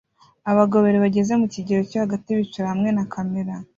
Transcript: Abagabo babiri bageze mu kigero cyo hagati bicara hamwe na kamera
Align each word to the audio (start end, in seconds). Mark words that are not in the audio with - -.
Abagabo 0.51 0.79
babiri 0.81 0.99
bageze 1.05 1.33
mu 1.41 1.47
kigero 1.53 1.81
cyo 1.89 1.97
hagati 2.03 2.29
bicara 2.39 2.67
hamwe 2.73 2.89
na 2.97 3.03
kamera 3.13 3.53